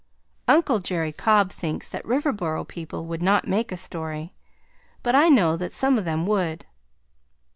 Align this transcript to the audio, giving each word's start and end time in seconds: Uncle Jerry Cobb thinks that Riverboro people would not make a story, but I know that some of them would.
Uncle 0.47 0.79
Jerry 0.79 1.11
Cobb 1.11 1.51
thinks 1.51 1.87
that 1.87 2.03
Riverboro 2.05 2.67
people 2.67 3.05
would 3.05 3.21
not 3.21 3.47
make 3.47 3.71
a 3.71 3.77
story, 3.77 4.33
but 5.03 5.13
I 5.13 5.29
know 5.29 5.55
that 5.55 5.73
some 5.73 5.99
of 5.99 6.05
them 6.05 6.25
would. 6.25 6.65